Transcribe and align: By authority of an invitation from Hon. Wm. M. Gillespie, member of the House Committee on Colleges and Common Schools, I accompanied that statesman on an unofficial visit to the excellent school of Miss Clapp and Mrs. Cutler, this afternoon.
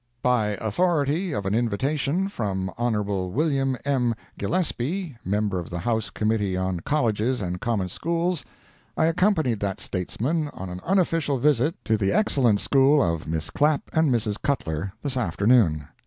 By 0.23 0.57
authority 0.59 1.31
of 1.31 1.45
an 1.45 1.53
invitation 1.53 2.27
from 2.27 2.71
Hon. 2.75 2.93
Wm. 3.03 3.77
M. 3.85 4.15
Gillespie, 4.35 5.15
member 5.23 5.59
of 5.59 5.69
the 5.69 5.77
House 5.77 6.09
Committee 6.09 6.57
on 6.57 6.79
Colleges 6.79 7.39
and 7.39 7.61
Common 7.61 7.87
Schools, 7.87 8.43
I 8.97 9.05
accompanied 9.05 9.59
that 9.59 9.79
statesman 9.79 10.49
on 10.55 10.69
an 10.71 10.81
unofficial 10.83 11.37
visit 11.37 11.75
to 11.85 11.97
the 11.97 12.13
excellent 12.13 12.59
school 12.61 12.99
of 12.99 13.27
Miss 13.27 13.51
Clapp 13.51 13.91
and 13.93 14.11
Mrs. 14.11 14.41
Cutler, 14.41 14.91
this 15.03 15.15
afternoon. 15.17 15.85